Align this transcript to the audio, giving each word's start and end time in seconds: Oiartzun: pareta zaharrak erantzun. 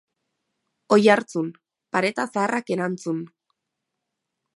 Oiartzun: 0.95 1.51
pareta 1.97 2.25
zaharrak 2.37 2.73
erantzun. 2.77 3.21